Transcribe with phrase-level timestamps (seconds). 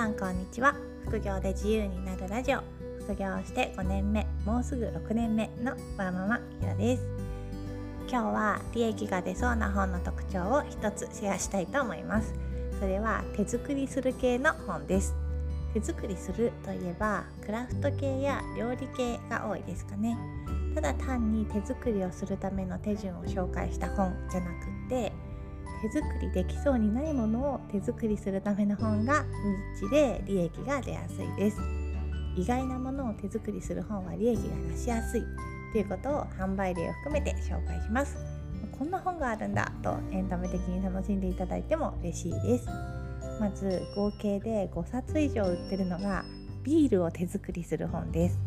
[0.00, 0.74] さんこんにちは。
[1.04, 2.62] 副業で自由になるラジオ。
[3.00, 7.02] 副業して5年目もうすぐ6年目のわーママひろです。
[8.08, 12.32] 今日は利益が出そうな本の特徴を一つシェアしたいと思います。
[12.80, 15.14] それは手作りする系の本です。
[15.74, 20.16] 手作りするといえばクラフト系や料理系が多いですかね。
[20.74, 24.52] ただ単に手作りをするための手順を紹介した本じゃなく
[24.86, 25.12] って
[25.80, 29.28] 手作りできそうにないものを手作りするための本がニ
[29.78, 31.60] ッチで利益が出やすいです。
[32.36, 34.42] 意外なものを手作りする本は利益が
[34.72, 35.22] 出しやすい
[35.72, 38.16] ということを販売例を含めて紹介します。
[38.78, 42.66] こんな本があるんだとエンタメ的に楽しんでいただいても嬉しいです。
[43.40, 46.24] まず合計で5冊以上売ってるのが
[46.62, 48.38] ビールを手作りする本です。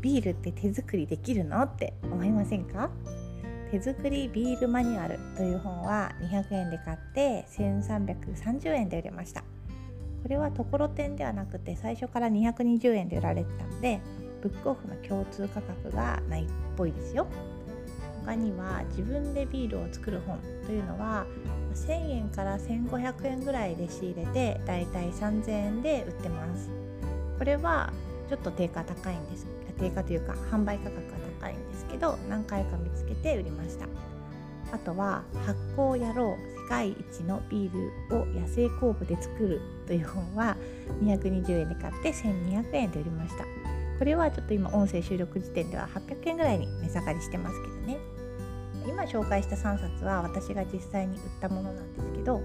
[0.00, 1.62] ビールって手作りできるの？
[1.62, 2.90] って思いませんか？
[3.74, 9.40] 手作りビールマニュアルという本は200円で買って1330円で売れました。
[10.22, 14.00] これはところてんではなくて最初から220円で売られてたので
[14.42, 17.26] ブックオフの共通価格がないっぽいですよ。
[18.24, 21.26] 他には自分でビールを作る本というのは
[21.74, 26.70] 1000円から1500円ぐらいで仕入れてだいたい3000円で売ってます。
[27.38, 27.92] これは
[28.28, 29.48] ちょっと定価高いんです。
[29.74, 33.86] 定価というか販売価格が高いんですけど何回か見つけて売りました。
[34.72, 37.72] あとは発酵野郎世界一のビー
[38.10, 40.56] ルを野生酵母で作るという本は
[41.02, 43.44] 220円で買って1200円で売りました。
[43.98, 47.98] これはちょっと今音声収録時点では800円ぐらいに値下がりしてますけどね。
[48.86, 52.42] 今紹介した3冊は私が実際に売ったものなんですけど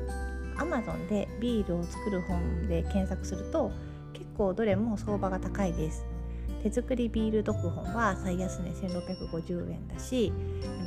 [0.57, 3.71] Amazon でビールを作る本で検索すると
[4.13, 6.05] 結構どれも相場が高いです。
[6.63, 10.33] 手作りビール読本は最安値1650円だし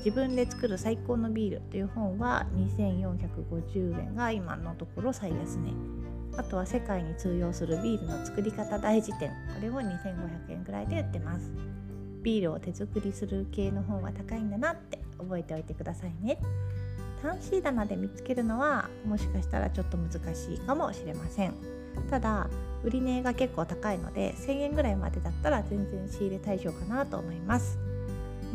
[0.04, 5.72] 自分で作る最高のビールという本は2450円が今のところ最安値。
[6.36, 9.30] あとは世界に通用するビールの作り方大辞典。
[9.54, 11.50] これを2500円ぐらいで売ってます。
[12.22, 16.38] ビールを手作りする系の本は高いんだなって覚えておいてくださいね。
[17.20, 21.81] タンシー棚で見つけるのはもしかしたらちょっと難しいかもしれません。
[22.10, 22.48] ただ
[22.84, 27.78] 売値が結構高いので1000円ぐらいまでだったら全然仕入れ対象かなと思います。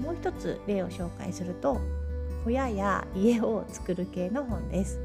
[0.02, 1.80] もう一つ例を紹介すると
[2.44, 5.00] 小屋や家を作る系の本です。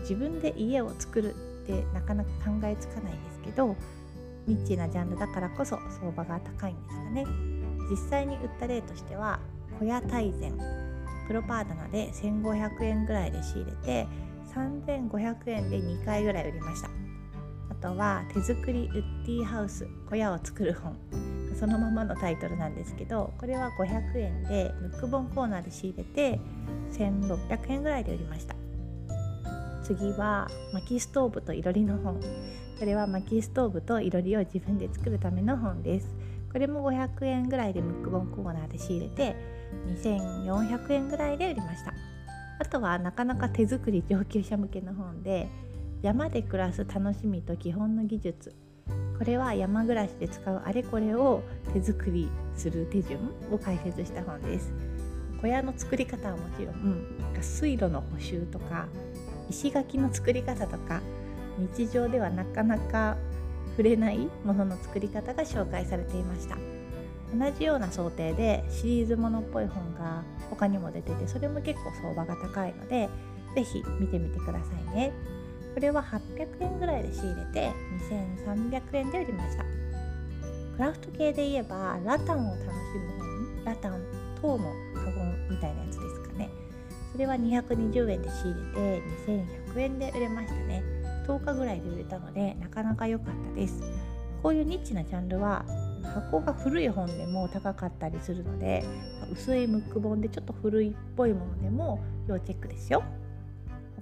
[0.00, 3.76] 自分で家を作るってなかなか考えつかないですけど
[4.46, 7.26] ニッチなジャンルだからこそ相場が高いんですかね。
[7.90, 9.40] 実際に売った例としては
[9.78, 10.56] 小屋大全。
[11.26, 14.08] プロパーダナで1500円ぐらいで仕入れて
[14.52, 16.99] 3500円で2回ぐらい売りました。
[17.80, 20.96] とは手作りウッディハウス小屋を作る本。
[21.58, 26.40] そのままのタイトルなんですけどこれは500円でムック本コーナーで仕入れて
[26.92, 28.54] 1600円ぐらいで売りました。
[29.82, 32.20] 次は薪ストーブといろりの本。
[32.78, 36.14] これは薪ストーブといろりを自分で作るための本です。
[36.52, 39.36] これも500円ぐらいでムック本コーナーで仕入れて
[40.02, 41.92] 2400円ぐらいで売りました。
[42.58, 45.48] あとはなかなか手作り上級者向けの本で
[46.02, 48.54] 山で暮らす楽しみと基本の技術。
[49.18, 51.42] これは山暮らしで使うあれこれを
[51.74, 53.20] 手作りする手順
[53.52, 54.72] を解説した本です。
[55.42, 58.88] 小屋の作り方はもちろんなんか水路の補修とか
[59.50, 61.02] 石垣の作り方とか
[61.58, 63.18] 日常ではなかなか
[63.72, 66.56] 触れないものの作り方が紹介されていました。
[67.36, 73.10] 同じような想定でシリーズものっぽい本が他にも出ててそれも結構相場が高いので
[73.54, 74.60] 是非見てみてくださ
[74.92, 75.12] いね。
[75.74, 77.72] これは800円ぐらいで仕入れて
[78.46, 79.64] 2300円で売りました。
[79.64, 79.68] ク
[80.78, 82.74] ラフト系で言えばラタンを楽しむ
[83.18, 84.02] 本ラタン
[84.40, 84.58] 等の
[84.94, 86.50] カゴみたいなやつですかね。
[87.12, 89.02] それは220円で仕入れて
[89.74, 90.82] 2100円で売れましたね。
[91.26, 93.80] 10日ぐらいで売れたのでなかなか良かったです。
[94.42, 95.64] こういうニッチなジャンルは
[96.14, 98.82] 箱が古い本でも高かったりするので
[99.30, 103.02] 薄いムック本でちょっと古いっぽいものでも要チェックですよ。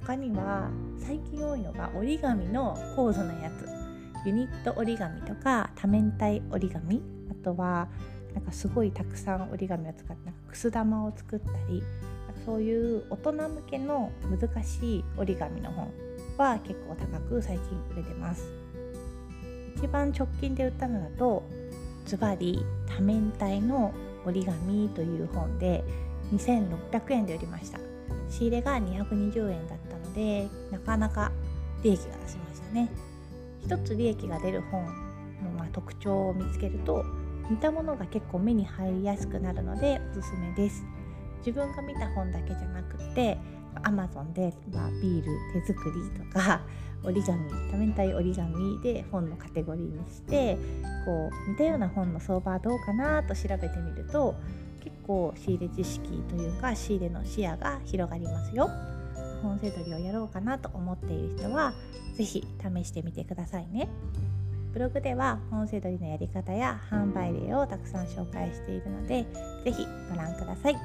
[0.00, 3.68] 他には最近多いのが折り紙の高度なやつ。
[4.26, 7.02] ユニット折り紙とか多面体折り紙。
[7.30, 7.88] あとは
[8.34, 11.82] なんかすごいたくさん折り紙を使ってなんかくす玉を作ったり
[12.44, 15.90] そういう大人向けの難しい折り紙の本
[16.36, 18.50] は結構高く最近売れてます。
[19.76, 21.44] 一番直近で売ったのだと
[22.04, 23.92] ズバリ多面体の
[24.24, 25.84] 折り紙という本で
[26.34, 27.78] 2600円で売りました。
[28.28, 31.30] 仕入れが220円だったでなかなか
[31.84, 32.90] 利益が出しましたね
[33.64, 34.84] 一つ利益が出る本
[35.44, 37.04] のま特徴を見つけると
[37.48, 40.84] 似たものが結構目に入りやすくなるのでおすすめです
[41.38, 43.38] 自分が見た本だけじゃなくて
[43.84, 45.30] Amazon で、まあ、ビール
[45.64, 46.62] 手作りとか
[47.04, 50.58] 折り紙多面体折り紙で本のカテゴリーにして
[51.04, 54.34] こう似たような本の相場はどうかなと調べてみると
[54.80, 58.68] 結構仕入れ知識というか仕入れの視野が広がりますよ。
[59.42, 61.72] 本セドりをやろうかなと思っている人は
[62.16, 63.88] 是非試してみてくださいね。
[64.72, 69.26] ブログでは本セドりのやり方や販売例をたくさん紹介しているので
[69.64, 70.76] 是非ご覧ください。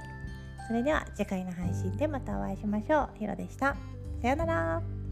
[0.67, 3.09] それでは次回の配信でまたお会いしましょう。
[3.19, 3.75] ひろでした。
[4.21, 5.02] さようなら。